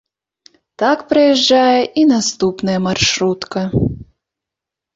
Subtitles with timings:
[0.83, 3.61] Так праязджае і наступная маршрутка.